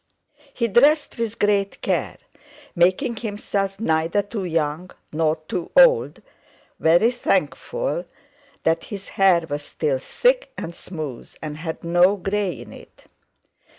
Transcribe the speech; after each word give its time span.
He 0.51 0.67
dressed 0.67 1.19
with 1.19 1.37
great 1.37 1.79
care, 1.83 2.17
making 2.75 3.17
himself 3.17 3.79
neither 3.79 4.23
too 4.23 4.45
young 4.45 4.89
nor 5.13 5.35
too 5.47 5.69
old, 5.77 6.23
very 6.79 7.11
thankful 7.11 8.05
that 8.63 8.85
his 8.85 9.09
hair 9.09 9.45
was 9.47 9.61
still 9.61 9.99
thick 9.99 10.53
and 10.57 10.73
smooth 10.73 11.31
and 11.39 11.57
had 11.57 11.83
no 11.83 12.15
grey 12.15 12.51
in 12.61 12.73
it. 12.73 13.03